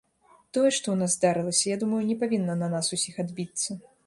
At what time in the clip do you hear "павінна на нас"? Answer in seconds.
2.25-2.91